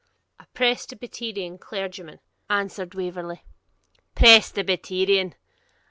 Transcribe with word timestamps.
'A 0.39 0.47
Presbyterian 0.55 1.59
clergyman,' 1.59 2.21
answered 2.49 2.95
Waverley. 2.95 3.43
'Presbyterian!' 4.15 5.35